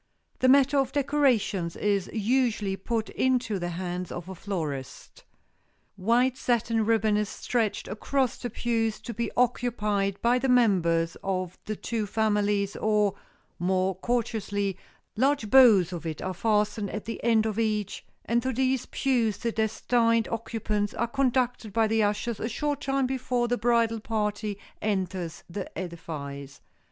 The 0.39 0.49
matter 0.49 0.79
of 0.79 0.93
decorations 0.93 1.75
is 1.75 2.09
usually 2.11 2.75
put 2.75 3.09
into 3.09 3.59
the 3.59 3.69
hands 3.69 4.11
of 4.11 4.27
a 4.27 4.33
florist. 4.33 5.23
White 5.95 6.37
satin 6.37 6.83
ribbon 6.87 7.17
is 7.17 7.29
stretched 7.29 7.87
across 7.87 8.37
the 8.37 8.49
pews 8.49 8.99
to 9.01 9.13
be 9.13 9.29
occupied 9.37 10.19
by 10.23 10.39
the 10.39 10.49
members 10.49 11.17
of 11.23 11.55
the 11.65 11.75
two 11.75 12.07
families 12.07 12.75
or, 12.75 13.13
more 13.59 13.93
courteously, 13.93 14.75
large 15.15 15.51
bows 15.51 15.93
of 15.93 16.07
it 16.07 16.19
are 16.19 16.33
fastened 16.33 16.89
at 16.89 17.05
the 17.05 17.23
end 17.23 17.45
of 17.45 17.59
each, 17.59 18.03
and 18.25 18.41
to 18.41 18.51
these 18.53 18.87
pews 18.87 19.37
the 19.37 19.51
destined 19.51 20.27
occupants 20.29 20.95
are 20.95 21.05
conducted 21.05 21.71
by 21.73 21.85
the 21.85 22.01
ushers 22.01 22.39
a 22.39 22.49
short 22.49 22.81
time 22.81 23.05
before 23.05 23.47
the 23.47 23.55
bridal 23.55 23.99
party 23.99 24.57
enters 24.81 25.43
the 25.47 25.69
edifice. 25.77 26.59